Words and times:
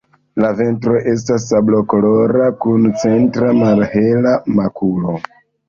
La 0.43 0.49
ventro 0.61 0.95
estas 1.11 1.45
sablokolora 1.51 2.49
kun 2.65 2.89
centra 3.05 3.55
malhela 3.61 4.35
makulo. 4.59 5.19